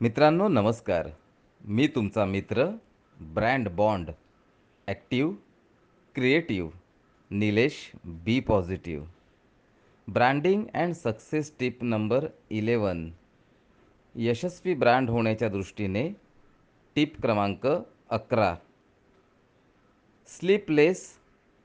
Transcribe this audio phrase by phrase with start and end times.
[0.00, 1.08] मित्रांनो नमस्कार.
[1.64, 2.66] मी तुमचा मित्र
[3.20, 4.10] brand bond
[4.88, 5.30] active
[6.14, 6.70] creative
[7.30, 9.06] Nilesh be positive.
[10.08, 13.10] Branding and success tip number eleven
[14.14, 16.12] Yashasvi brand होण्याच्या दृष्टीने
[16.94, 17.66] टिप क्रमांक
[18.10, 18.56] अकरा.
[20.26, 21.18] Sleepless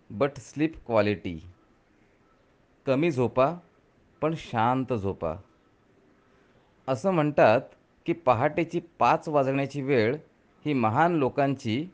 [0.09, 1.39] but sleep quality.
[2.85, 3.53] कमी झोपा
[4.21, 5.35] पण शांत झोपा.
[6.87, 7.61] असं म्हणतात
[8.05, 10.15] की पहाटेची पाच वाजण्याची वेळ
[10.65, 11.85] ही महान लोकांची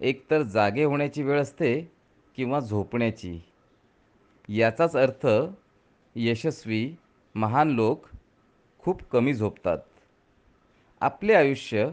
[0.00, 1.92] एकतर जागे होण्याची वेळ असते
[2.36, 3.40] किंवा झोपण्याची.
[4.48, 5.26] याचाच अर्थ
[6.16, 6.94] यशस्वी
[7.34, 8.06] महान लोक
[8.78, 9.78] खूप कमी झोपतात.
[11.00, 11.90] आपले आयुष्य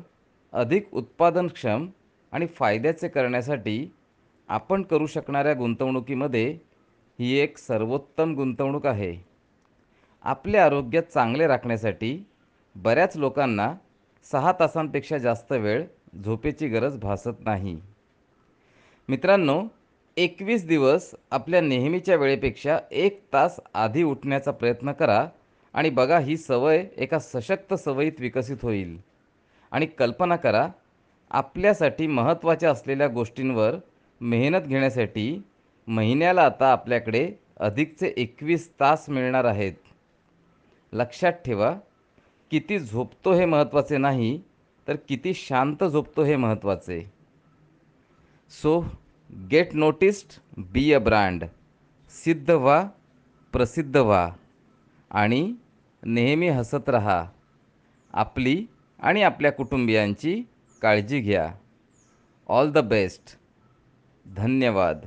[0.53, 1.87] अधिक उत्पादनक्षम
[2.31, 3.93] आणि फायद्याचे करण्यासाठी
[4.47, 6.57] आपण करू शकणाऱ्या गुंतवणुकीमध्ये
[7.19, 9.15] ही एक सर्वोत्तम गुंतवणूक आहे.
[10.21, 12.25] आपले आरोग्य चांगले राखण्यासाठी
[12.75, 13.73] बऱ्याच लोकांना
[14.31, 15.83] सहा तासांपेक्षा जास्त वेळ
[16.23, 17.79] झोपेची गरज भासत नाही.
[19.09, 19.63] मित्रांनो
[20.17, 25.27] एकवीस दिवस आपल्या नेहमीच्या वेळेपेक्षा एक तास आधी उठण्याचा प्रयत्न करा
[25.73, 28.97] आणि बघा ही सवय एका सशक्त सवयीत विकसित होईल.
[29.71, 30.67] आणि कल्पना करा
[31.31, 33.75] आपल्यासाठी महत्त्वाच्या असलेल्या गोष्टींवर
[34.21, 35.41] मेहनत घेण्यासाठी
[35.87, 39.73] महिन्याला आता आपल्याकडे अधिकचे एकवीस तास मिळणार आहेत.
[40.93, 41.75] लक्षात ठेवा
[42.53, 44.41] किती झोपतो हे महत्त्वाचे नाही
[44.87, 47.11] तर किती शांत झोपतो हे महत्त्वाचे
[48.49, 48.85] so
[49.51, 51.43] get noticed be a brand
[52.09, 52.89] सिद्ध व्हा
[53.51, 54.29] प्रसिद्ध व्हा
[55.11, 55.53] आणि
[56.03, 57.25] नेहमी हसत रहा.
[58.13, 58.65] आपली
[58.99, 60.43] आणि आपल्या कुटुंबियांची
[60.81, 61.53] काळजी घ्या.
[62.47, 63.37] ऑल द बेस्ट
[64.25, 65.05] धन्यवाद.